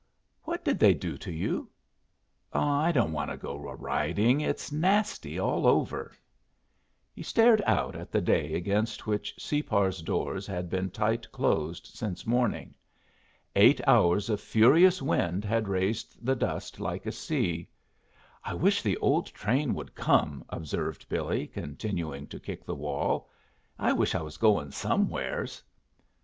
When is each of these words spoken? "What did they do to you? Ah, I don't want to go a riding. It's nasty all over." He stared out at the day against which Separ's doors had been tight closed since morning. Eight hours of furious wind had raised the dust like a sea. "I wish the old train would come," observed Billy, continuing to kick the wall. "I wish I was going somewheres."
"What 0.45 0.65
did 0.65 0.79
they 0.79 0.95
do 0.95 1.15
to 1.19 1.31
you? 1.31 1.69
Ah, 2.51 2.85
I 2.85 2.91
don't 2.91 3.11
want 3.11 3.29
to 3.29 3.37
go 3.37 3.69
a 3.69 3.75
riding. 3.75 4.41
It's 4.41 4.71
nasty 4.71 5.37
all 5.37 5.67
over." 5.67 6.11
He 7.13 7.21
stared 7.21 7.61
out 7.67 7.95
at 7.95 8.11
the 8.11 8.19
day 8.19 8.55
against 8.55 9.05
which 9.05 9.35
Separ's 9.37 10.01
doors 10.01 10.47
had 10.47 10.71
been 10.71 10.89
tight 10.89 11.31
closed 11.31 11.85
since 11.85 12.25
morning. 12.25 12.73
Eight 13.55 13.79
hours 13.87 14.27
of 14.31 14.41
furious 14.41 15.03
wind 15.03 15.45
had 15.45 15.67
raised 15.67 16.25
the 16.25 16.35
dust 16.35 16.79
like 16.79 17.05
a 17.05 17.11
sea. 17.11 17.69
"I 18.43 18.55
wish 18.55 18.81
the 18.81 18.97
old 18.97 19.27
train 19.27 19.75
would 19.75 19.93
come," 19.93 20.43
observed 20.49 21.07
Billy, 21.09 21.45
continuing 21.45 22.25
to 22.29 22.39
kick 22.39 22.65
the 22.65 22.73
wall. 22.73 23.29
"I 23.77 23.93
wish 23.93 24.15
I 24.15 24.23
was 24.23 24.37
going 24.37 24.71
somewheres." 24.71 25.61